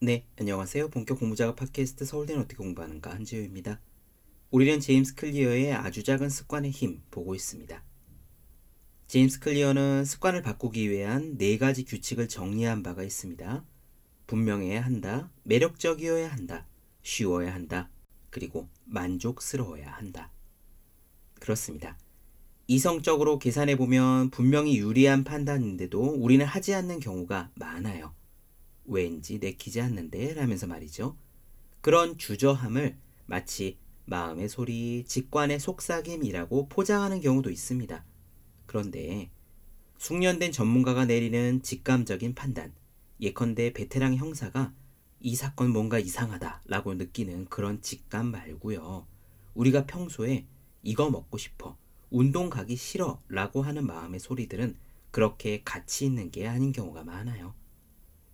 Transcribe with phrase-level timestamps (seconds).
[0.00, 0.88] 네, 안녕하세요.
[0.90, 3.80] 본격 공부작업 팟캐스트 서울대는 어떻게 공부하는가 한지우입니다.
[4.50, 7.82] 우리는 제임스 클리어의 아주 작은 습관의 힘 보고 있습니다.
[9.06, 13.64] 제임스 클리어는 습관을 바꾸기 위한 네 가지 규칙을 정리한 바가 있습니다.
[14.26, 16.66] 분명해야 한다, 매력적이어야 한다,
[17.02, 17.88] 쉬워야 한다,
[18.30, 20.30] 그리고 만족스러워야 한다.
[21.40, 21.96] 그렇습니다.
[22.66, 28.12] 이성적으로 계산해 보면 분명히 유리한 판단인데도 우리는 하지 않는 경우가 많아요.
[28.86, 31.16] 왠지 내키지 않는데 라면서 말이죠.
[31.80, 38.04] 그런 주저함을 마치 마음의 소리, 직관의 속삭임이라고 포장하는 경우도 있습니다.
[38.66, 39.30] 그런데
[39.98, 42.74] 숙련된 전문가가 내리는 직감적인 판단,
[43.20, 44.74] 예컨대 베테랑 형사가
[45.20, 49.06] 이 사건 뭔가 이상하다 라고 느끼는 그런 직감 말고요.
[49.54, 50.46] 우리가 평소에
[50.82, 51.78] 이거 먹고 싶어,
[52.10, 54.76] 운동 가기 싫어 라고 하는 마음의 소리들은
[55.10, 57.54] 그렇게 가치 있는 게 아닌 경우가 많아요.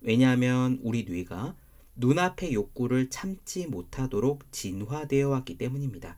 [0.01, 1.55] 왜냐하면 우리 뇌가
[1.95, 6.17] 눈앞의 욕구를 참지 못하도록 진화되어 왔기 때문입니다.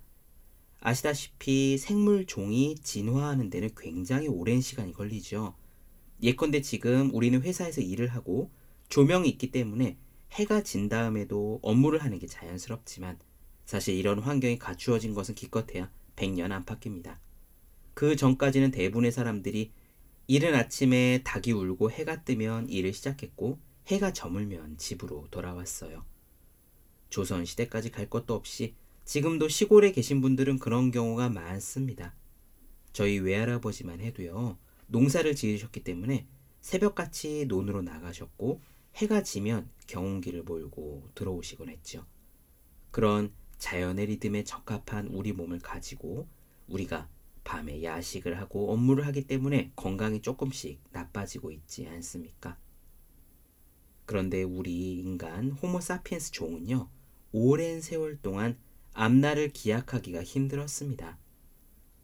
[0.80, 5.56] 아시다시피 생물 종이 진화하는 데는 굉장히 오랜 시간이 걸리죠.
[6.22, 8.52] 예컨대 지금 우리는 회사에서 일을 하고
[8.90, 9.98] 조명이 있기 때문에
[10.32, 13.20] 해가 진 다음에도 업무를 하는 게 자연스럽지만
[13.66, 17.20] 사실 이런 환경이 갖추어진 것은 기껏해야 100년 안팎입니다.
[17.94, 19.72] 그 전까지는 대부분의 사람들이
[20.28, 26.06] 이른 아침에 닭이 울고 해가 뜨면 일을 시작했고 해가 저물면 집으로 돌아왔어요.
[27.10, 32.16] 조선시대까지 갈 것도 없이 지금도 시골에 계신 분들은 그런 경우가 많습니다.
[32.94, 36.28] 저희 외할아버지만 해도요, 농사를 지으셨기 때문에
[36.62, 38.62] 새벽같이 논으로 나가셨고
[38.96, 42.06] 해가 지면 경운기를 몰고 들어오시곤 했죠.
[42.92, 46.28] 그런 자연의 리듬에 적합한 우리 몸을 가지고
[46.68, 47.10] 우리가
[47.44, 52.58] 밤에 야식을 하고 업무를 하기 때문에 건강이 조금씩 나빠지고 있지 않습니까?
[54.06, 56.90] 그런데 우리 인간 호모사피엔스 종은요,
[57.32, 58.58] 오랜 세월 동안
[58.94, 61.18] 앞날을 기약하기가 힘들었습니다.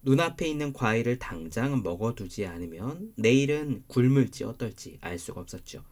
[0.01, 5.83] 눈앞에 있는 과일을 당장 먹어두지 않으면 내일은 굶을지 어떨지 알 수가 없었죠.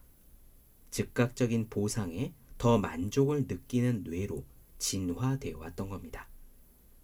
[0.92, 4.46] 즉각적인 보상에 더 만족을 느끼는 뇌로
[4.80, 6.30] 진화되어 왔던 겁니다.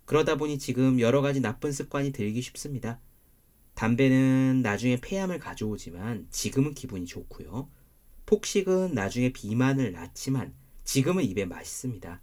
[0.05, 2.99] 그러다 보니 지금 여러 가지 나쁜 습관이 들기 쉽습니다.
[3.73, 7.69] 담배는 나중에 폐암을 가져오지만 지금은 기분이 좋고요.
[8.33, 12.19] 폭식은 나중에 비만을 낳지만 지금은 입에 맛있습니다.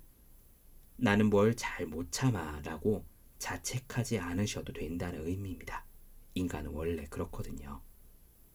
[0.96, 3.04] 나는 뭘 잘 못 참아 라고
[3.38, 5.86] 자책하지 않으셔도 된다는 의미입니다.
[6.34, 7.80] 인간은 원래 그렇거든요.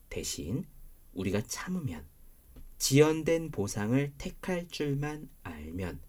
[0.10, 0.66] 대신
[1.14, 2.06] 우리가 참으면
[2.78, 6.02] 지연된 보상을 택할 줄만 알면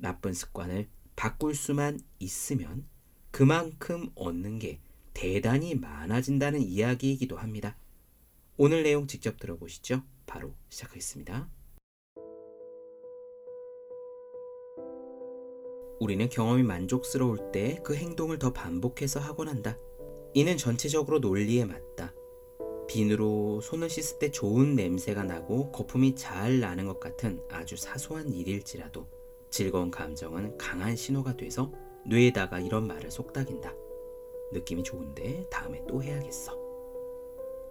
[0.00, 2.88] 나쁜 습관을 바꿀 수만 있으면
[3.30, 4.80] 그만큼 얻는 게
[5.14, 7.76] 대단히 많아진다는 이야기이기도 합니다.
[8.56, 10.02] 오늘 내용 직접 들어보시죠.
[10.28, 11.48] 바로 시작하겠습니다.
[15.98, 19.76] 우리는 경험이 만족스러울 때 그 행동을 더 반복해서 하곤 한다.
[20.34, 22.12] 이는 전체적으로 논리에 맞다.
[22.86, 29.06] 비누로 손을 씻을 때 좋은 냄새가 나고 거품이 잘 나는 것 같은 아주 사소한 일일지라도
[29.50, 31.72] 즐거운 감정은 강한 신호가 돼서
[32.06, 33.74] 뇌에다가 이런 말을 속닥인다.
[34.52, 36.56] 느낌이 좋은데 다음에 또 해야겠어.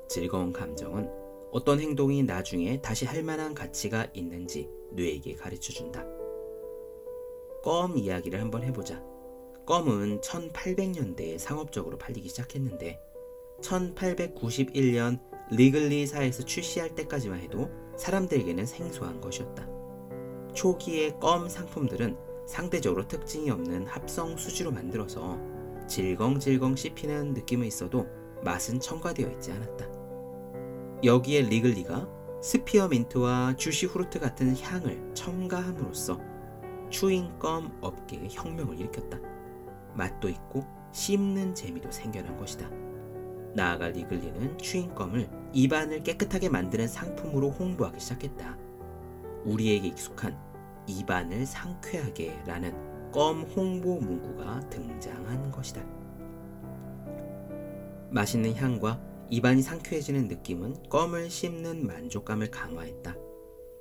[0.09, 6.05] 즐거운 감정은 어떤 행동이 나중에 다시 할 만한 가치가 있는지 뇌에게 가르쳐 준다.
[7.63, 9.03] 껌 이야기를 한번 해보자.
[9.65, 12.99] 껌은 1800년대에 상업적으로 팔리기 시작했는데
[13.61, 15.19] 1891년
[15.51, 19.67] 리글리사에서 출시할 때까지만 해도 사람들에게는 생소한 것이었다.
[20.53, 25.37] 초기의 껌 상품들은 상대적으로 특징이 없는 합성 수지로 만들어서
[25.87, 28.07] 질겅질겅 씹히는 느낌은 있어도
[28.43, 29.96] 맛은 첨가되어 있지 않았다.
[31.03, 32.07] 여기에 리글리가
[32.41, 36.19] 스피어민트와 주시후르트 같은 향을 첨가함으로써
[36.89, 39.19] 추잉껌 업계의 혁명을 일으켰다.
[39.93, 42.67] 맛도 있고 씹는 재미도 생겨난 것이다.
[43.53, 48.57] 나아가 리글리는 추잉껌을 입안을 깨끗하게 만드는 상품으로 홍보하기 시작했다.
[49.45, 50.35] 우리에게 익숙한
[50.87, 55.83] 입안을 상쾌하게 라는 껌 홍보 문구가 등장한 것이다.
[58.09, 63.17] 맛있는 향과 입안이 상쾌해지는 느낌은 껌을 씹는 만족감을 강화했다.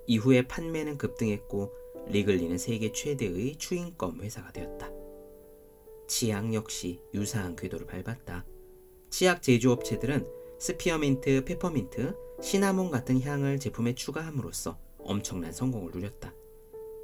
[0.06, 1.72] 이후에 판매는 급등했고
[2.08, 4.90] 리글리는 세계 최대의 추잉껌 회사가 되었다.
[6.08, 8.44] 치약 역시 유사한 궤도를 밟았다.
[9.10, 10.26] 치약 제조업체들은
[10.58, 16.34] 스피어민트, 페퍼민트, 시나몬 같은 향을 제품에 추가함으로써 엄청난 성공을 누렸다.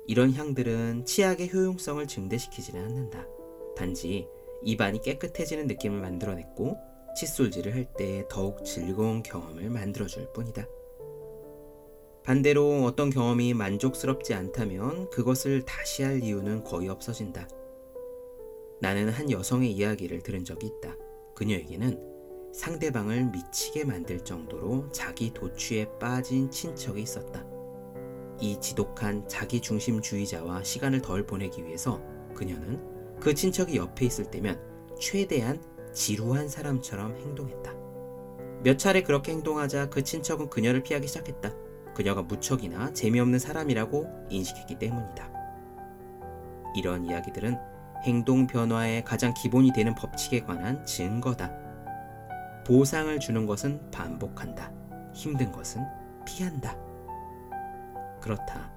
[0.06, 3.26] 이런 향들은 치약의 효용성을 증대시키지는 않는다.
[3.76, 4.26] 단지
[4.62, 6.76] 입안이 깨끗해지는 느낌을 만들어냈고
[7.16, 10.66] 칫솔질을 할 때 더욱 즐거운 경험을 만들어줄 뿐이다.
[12.24, 17.48] 반대로 어떤 경험이 만족스럽지 않다면 그것을 다시 할 이유는 거의 없어진다.
[18.80, 20.96] 나는 한 여성의 이야기를 들은 적이 있다.
[21.34, 27.44] 그녀에게는 상대방을 미치게 만들 정도로 자기 도취에 빠진 친척이 있었다.
[28.40, 32.00] 이 지독한 자기 중심주의자와 시간을 덜 보내기 위해서
[32.34, 32.80] 그녀는
[33.20, 34.60] 그 친척이 옆에 있을 때면
[34.98, 35.60] 최대한
[35.92, 37.72] 지루한 사람처럼 행동했다.
[38.62, 41.50] 몇 차례 그렇게 행동하자 그 친척은 그녀를 피하기 시작했다.
[41.94, 45.30] 그녀가 무척이나 재미없는 사람이라고 인식했기 때문이다.
[46.76, 47.58] 이런 이야기들은
[48.04, 51.52] 행동 변화의 가장 기본이 되는 법칙에 관한 증거다.
[52.66, 54.72] 보상을 주는 것은 반복한다.
[55.12, 55.82] 힘든 것은
[56.24, 56.76] 피한다.
[58.20, 58.70] 그렇다.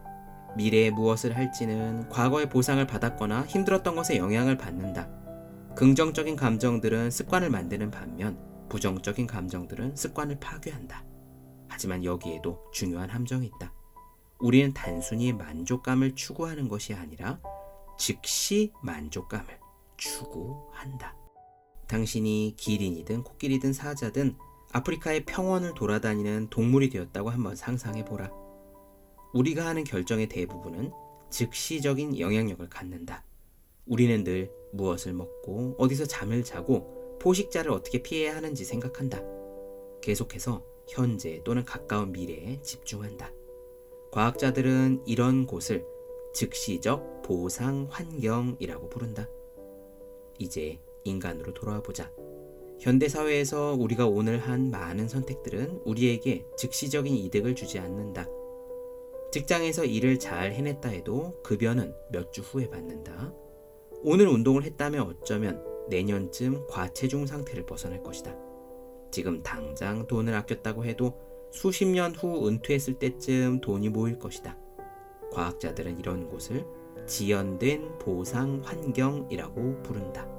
[0.58, 5.08] 미래에 무엇을 할지는 과거의 보상을 받았거나 힘들었던 것에 영향을 받는다.
[5.76, 8.40] 긍정적인 감정들은 습관을 만드는 반면
[8.70, 11.04] 부정적인 감정들은 습관을 파괴한다.
[11.68, 13.74] 하지만 여기에도 중요한 함정이 있다.
[14.40, 17.42] 우리는 단순히 만족감을 추구하는 것이 아니라
[17.98, 19.60] 즉시 만족감을
[19.98, 21.14] 추구한다.
[21.88, 24.38] 당신이 기린이든 코끼리든 사자든
[24.72, 28.32] 아프리카의 평원을 돌아다니는 동물이 되었다고 한번 상상해 보라.
[29.34, 30.94] 우리가 하는 결정의 대부분은
[31.30, 33.26] 즉시적인 영향력을 갖는다.
[33.86, 39.22] 우리는 늘 무엇을 먹고 어디서 잠을 자고 포식자를 어떻게 피해야 하는지 생각한다.
[40.02, 43.32] 계속해서 현재 또는 가까운 미래에 집중한다.
[44.12, 45.86] 과학자들은 이런 곳을
[46.34, 49.30] 즉시적 보상 환경이라고 부른다.
[50.38, 52.12] 이제 인간으로 돌아와 보자.
[52.80, 58.28] 현대 사회에서 우리가 오늘 한 많은 선택들은 우리에게 즉시적인 이득을 주지 않는다.
[59.32, 63.34] 직장에서 일을 잘 해냈다 해도 급여는 몇 주 후에 받는다.
[64.08, 68.36] 오늘 운동을 했다면 어쩌면 내년쯤 과체중 상태를 벗어날 것이다.
[69.10, 71.18] 지금 당장 돈을 아꼈다고 해도
[71.52, 74.56] 수십 년 후 은퇴했을 때쯤 돈이 모일 것이다.
[75.32, 76.68] 과학자들은 이런 곳을
[77.08, 80.30] 지연된 보상 환경이라고 부른다.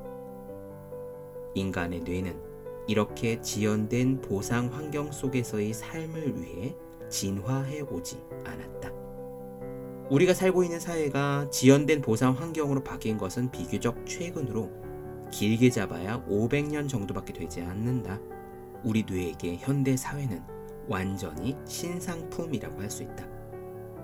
[1.56, 2.40] 인간의 뇌는
[2.86, 6.76] 이렇게 지연된 보상 환경 속에서의 삶을 위해
[7.08, 8.95] 진화해 오지 않았다.
[10.10, 14.70] 우리가 살고 있는 사회가 지연된 보상 환경으로 바뀐 것은 비교적 최근으로
[15.32, 18.20] 길게 잡아야 500년 정도밖에 되지 않는다.
[18.84, 20.40] 우리 뇌에게 현대 사회는
[20.86, 23.26] 완전히 신상품이라고 할 수 있다.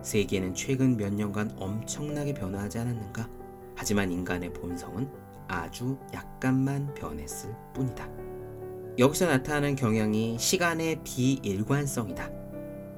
[0.02, 3.30] 세계는 최근 몇 년간 엄청나게 변화하지 않았는가?
[3.76, 5.08] 하지만 인간의 본성은
[5.46, 8.08] 아주 약간만 변했을 뿐이다.
[8.98, 12.30] 여기서 나타나는 경향이 시간의 비일관성이다.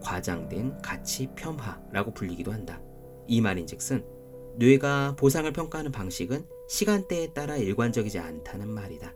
[0.03, 2.81] 과장된 가치 편화라고 불리기도 한다.
[3.27, 4.05] 이 말인즉슨
[4.57, 9.15] 뇌가 보상을 평가하는 방식은 시간대에 따라 일관적이지 않다는 말이다.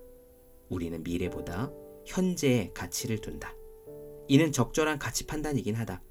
[0.69, 1.73] 우리는 미래보다
[2.05, 3.55] 현재에 가치를 둔다.
[4.29, 6.03] 이는 적절한 가치 판단이긴 하다.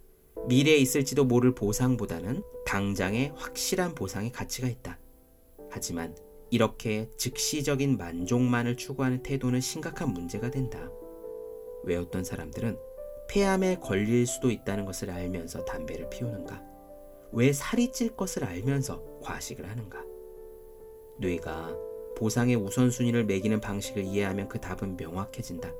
[0.48, 5.00] 미래에 있을지도 모를 보상보다는 당장의 확실한 보상의 가치가 있다.
[5.70, 6.16] 하지만
[6.50, 10.90] 이렇게 즉시적인 만족만을 추구하는 태도는 심각한 문제가 된다.
[11.84, 12.78] 왜 어떤 사람들은
[13.30, 16.67] 폐암에 걸릴 수도 있다는 것을 알면서 담배를 피우는가?
[17.32, 20.04] 왜 살이 찔 것을 알면서 과식을 하는가?
[21.20, 21.76] 뇌가
[22.16, 25.72] 보상의 우선순위를 매기는 방식을 이해하면 그 답은 명확해진다.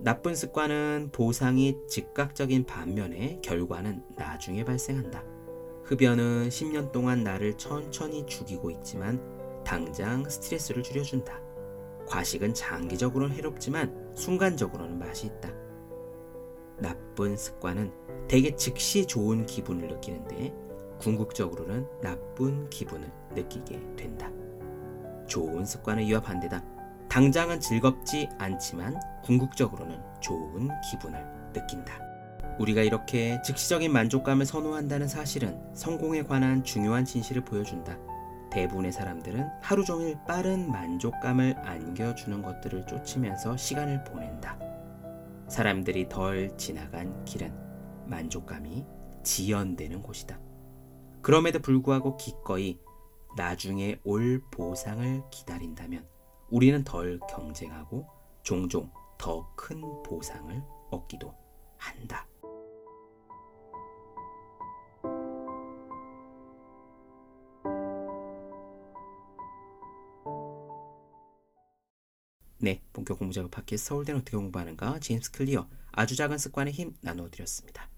[0.00, 5.24] 나쁜 습관은 보상이 즉각적인 반면에 결과는 나중에 발생한다.
[5.84, 9.22] 흡연은 10년 동안 나를 천천히 죽이고 있지만
[9.64, 11.40] 당장 스트레스를 줄여준다.
[12.06, 15.52] 과식은 장기적으로는 해롭지만 순간적으로는 맛이 있다.
[16.78, 17.92] 나쁜 습관은
[18.28, 20.52] 대개 즉시 좋은 기분을 느끼는데
[20.98, 24.30] 궁극적으로는 나쁜 기분을 느끼게 된다.
[25.26, 26.62] 좋은 습관은 이와 반대다.
[27.08, 32.00] 당장은 즐겁지 않지만 궁극적으로는 좋은 기분을 느낀다.
[32.58, 37.96] 우리가 이렇게 즉시적인 만족감을 선호한다는 사실은 성공에 관한 중요한 진실을 보여준다.
[38.50, 44.56] 대부분의 사람들은 하루 종일 빠른 만족감을 안겨주는 것들을 쫓으면서 시간을 보낸다.
[45.48, 47.63] 사람들이 덜 지나간 길은
[48.08, 48.84] 만족감이
[49.22, 50.38] 지연되는 곳이다.
[51.22, 52.78] 그럼에도 불구하고 기꺼이
[53.36, 56.06] 나중에 올 보상을 기다린다면
[56.50, 58.06] 우리는 덜 경쟁하고
[58.42, 61.34] 종종 더 큰 보상을 얻기도
[61.78, 62.28] 한다.
[72.58, 77.93] 네, 본격 공부 작업 팟캐스트 서울대는 어떻게 공부하는가 제임스 클리어 아주 작은 습관의 힘 나눠드렸습니다.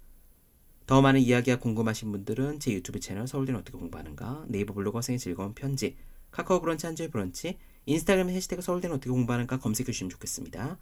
[0.87, 5.53] 더 많은 이야기가 궁금하신 분들은 제 유튜브 채널 서울대는 어떻게 공부하는가 네이버 블로그 생의 즐거운
[5.53, 5.97] 편지
[6.31, 10.79] 카카오 브런치 한주의 브런치 인스타그램 해시태그 서울대는 어떻게 공부하는가 검색해 주시면 좋겠습니다.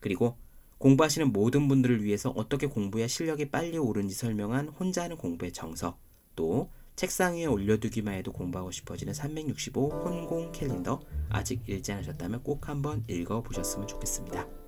[0.00, 0.36] 그리고
[0.78, 5.98] 공부하시는 모든 분들을 위해서 어떻게 공부해야 실력이 빨리 오르는지 설명한 혼자 하는 공부의 정석,
[6.36, 13.04] 또 책상 위에 올려두기만 해도 공부하고 싶어지는 365 혼공 캘린더 아직 읽지 않으셨다면 꼭 한번
[13.08, 14.67] 읽어보셨으면 좋겠습니다.